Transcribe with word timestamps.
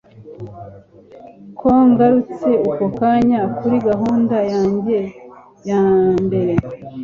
ko 1.59 1.69
ngarutse 1.89 2.49
ako 2.71 2.85
kanya 2.99 3.41
kuri 3.57 3.75
gahunda 3.87 4.37
yanjye 4.53 4.99
yambere 5.69 6.53